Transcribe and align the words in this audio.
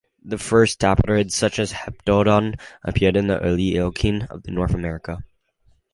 The 0.23 0.39
first 0.39 0.79
tapirids, 0.79 1.33
such 1.35 1.59
as 1.59 1.73
"Heptodon", 1.73 2.59
appeared 2.83 3.15
in 3.15 3.27
the 3.27 3.37
early 3.39 3.75
Eocene 3.75 4.23
of 4.31 4.47
North 4.47 4.73
America. 4.73 5.23